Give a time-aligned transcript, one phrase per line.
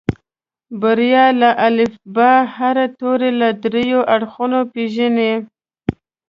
[0.81, 5.33] بريا د الفبا هر توری له دريو اړخونو پېژني.